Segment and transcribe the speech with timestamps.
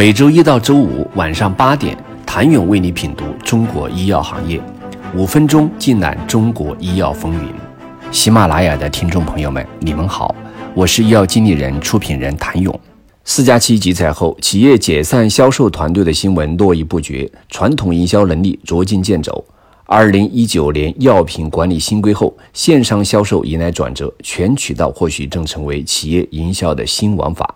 [0.00, 4.58] 每周一到周五晚上八点，谭勇为你品读中国医药行业，
[5.14, 7.52] 五分钟尽览中国医药风云。
[8.10, 10.34] 喜马拉雅的听众朋友们，你们好，
[10.74, 12.80] 我是医药经理人、出品人谭勇。
[13.26, 19.44] 四加七集采后，企业解散销售团队的新闻络绎不绝，传统营销能力捉襟见肘。
[19.84, 27.54] 二零一九年药品管理新规后，线上销售迎来转折，全渠道或许正成为企业营销的新玩法。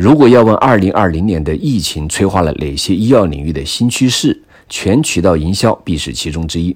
[0.00, 6.74] 如果要问二零二零年的疫情催化了哪些医药领域的新趋势，全渠道营销必是其中之一。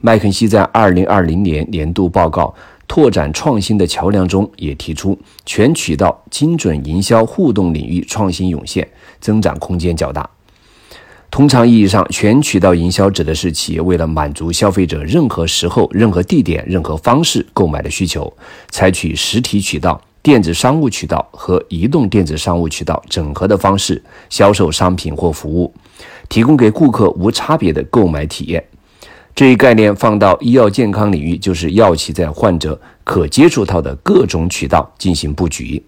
[0.00, 2.52] 麦肯锡在二零二零年年度报告
[2.88, 5.16] 《拓展创新的桥梁》中也提出，
[5.46, 8.88] 全渠道精准营销互动领域创新涌现，
[9.20, 10.28] 增长空间较大。
[11.30, 18.36] 通常意义上，全渠道营销指的是企业为了满足消费者任何时候、任何地点、任何方式购买的需求，
[18.70, 20.00] 采取实体渠道。
[20.24, 25.70] 电子商务渠道和移动电子商务渠道整合的方式销售商品或服务，
[26.30, 28.64] 提供给顾客无差别的购买体验。
[29.34, 35.84] 这一概念放到医药健康领域，就是药企在患者可接触到的各种渠道进行布局。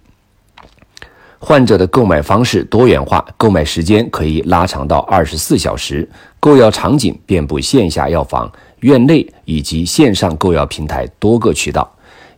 [1.38, 6.06] 患者的购买方式多元化，购买时间可以拉长到二十四小时，
[6.38, 11.90] 购药场景遍布线下药房、院内以及线上购药平台多个渠道。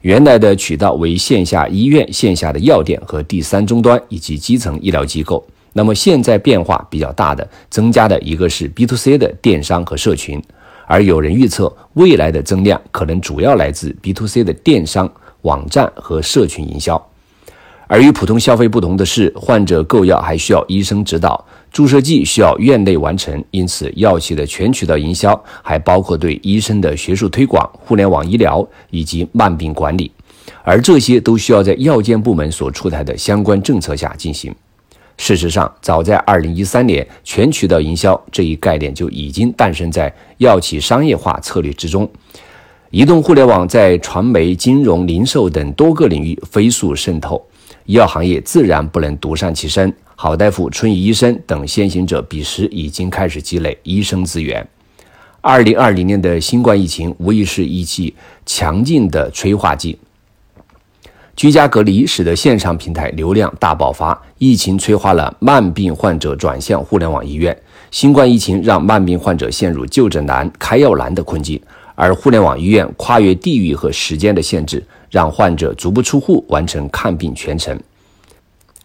[0.02, 5.44] 原来的渠道为线下医院、线下的药店和第三终端以及基层医疗机构。
[5.72, 10.42] 那么现在变化比较大的、增加的一个是 B to C 的电商和社群，
[10.86, 15.10] 而有人预测未来的增量可能主要来自 B to C 的电商
[15.42, 17.07] 网站和社群营销。
[17.90, 21.42] 而与普通消费不同的是，患者购药还需要医生指导。
[21.72, 30.10] 注射剂需要院内完成，因此药企的全渠道营销还包括对医生的学术推广、互联网医疗以及慢病管理，
[30.62, 34.54] 而这些都需要在药监部门所出台的相关政策下进行。
[35.16, 42.08] 事实上，早在2013年，全渠道营销这一概念就已经诞生在药企商业化策略之中。
[42.90, 47.44] 移动互联网在传媒、金融、零售等多个领域飞速渗透，
[47.88, 49.90] 医药行业自然不能独善其身。
[50.14, 54.68] 好大夫、春雨医生等先行者，彼时已经开始积累医生资源。
[55.40, 59.98] 二零二零年的新冠疫情无疑是一剂强劲的催化剂。
[61.34, 67.56] 居家隔离使得线上平台流量大爆发，疫情催化了慢病患者转向互联网医院。
[67.90, 71.58] 新冠疫情让慢病患者陷入就诊难、开药难的困境，
[72.00, 77.76] 而互联网医院跨越地域和时间的限制，让患者足不出户完成看病全程。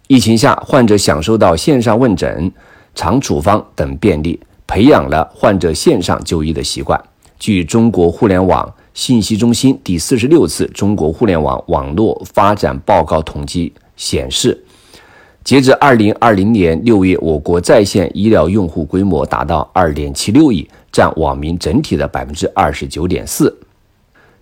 [0.07, 2.51] 疫情下，患者享受到线上问诊、
[2.95, 6.99] 长处方等便利，培养了患者线上就医的习惯。
[7.37, 14.59] 据中国互联网信息中心第四十六次中国互联网网络发展报告统计显示，
[15.43, 23.53] 截至二零二零年六月，我国在线医疗用户规模达到二点七六亿，占网民整体的百分之二十九点四。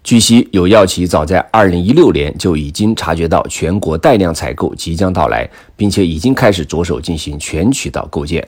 [0.03, 8.45] 据悉，有药企早在二零一六年就已经察觉到全国带量采购即将到来，并且已经开始着手进行全渠道构建。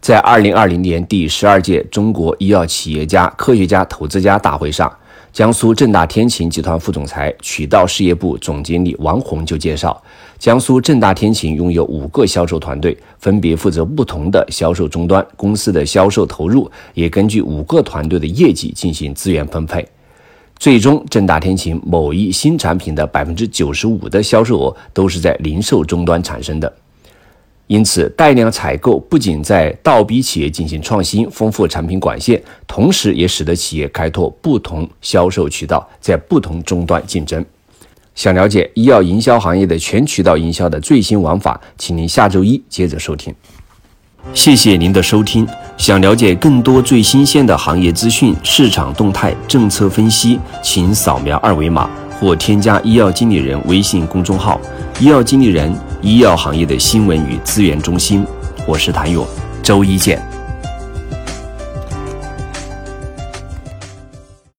[0.00, 4.92] 在二零二零年第十二届中国医药企业家、科学家、投资家大会上，
[5.36, 10.02] 江苏正大天晴集团副总裁、渠道事业部总经理王红就介绍，
[10.38, 15.22] 江苏正大天晴拥有五个销售团队，分别负责不同的销售终端。
[15.36, 19.86] 公司的销售投入也根据五个团队的业绩进行资源分配。
[20.58, 26.72] 最终，正大天晴某一新产品的百分之九十五的销售额都是在零售终端产生的。
[27.68, 37.44] 因此，带量采购不仅在倒逼企业进行创新、丰富产品管线，同时也使得企业开拓不同销售渠道，在不同终端竞争。
[38.14, 43.34] 想了解医药营销行业的全渠道营销的最新玩法，请您下周一接着收听。
[44.32, 45.46] 谢谢您的收听。
[45.76, 54.60] 想了解更多最新鲜的行业资讯、市场动态、政策分析，请扫描二维码或添加医药经理人微信公众号
[54.98, 58.24] “医药经理人”——医药行业的新闻与资源中心。
[58.66, 59.26] 我是谭勇，
[59.62, 60.35] 周一见。